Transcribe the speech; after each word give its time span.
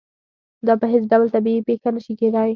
دا 0.67 0.73
په 0.81 0.85
هېڅ 0.91 1.03
ډول 1.11 1.27
طبیعي 1.35 1.61
پېښه 1.69 1.89
نه 1.95 2.01
شي 2.05 2.13
کېدای. 2.21 2.49